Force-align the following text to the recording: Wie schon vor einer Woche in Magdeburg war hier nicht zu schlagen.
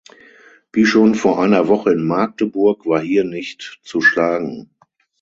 Wie 0.73 0.87
schon 0.87 1.13
vor 1.13 1.37
einer 1.43 1.67
Woche 1.67 1.91
in 1.91 2.07
Magdeburg 2.07 2.87
war 2.87 3.01
hier 3.01 3.23
nicht 3.23 3.79
zu 3.83 4.01
schlagen. 4.01 4.71